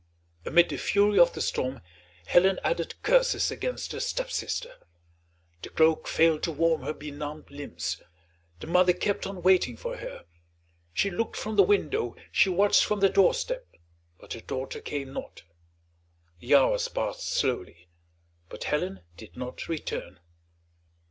[0.45, 1.79] Amid the fury of the storm
[2.25, 4.77] Helen added curses against her stepsister.
[5.61, 8.01] The cloak failed to warm her benumbed limbs.
[8.61, 10.25] The mother kept on waiting for her;
[10.91, 13.67] she looked from the window, she watched from the doorstep,
[14.19, 15.43] but her daughter came not.
[16.39, 17.87] The hours passed slowly,
[18.49, 20.19] but Helen did not return.